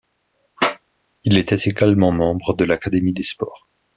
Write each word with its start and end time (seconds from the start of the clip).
Il 1.25 1.37
était 1.37 1.69
également 1.69 2.11
membre 2.11 2.55
de 2.55 2.63
l'Académie 2.63 3.13
des 3.13 3.21
sports. 3.21 3.67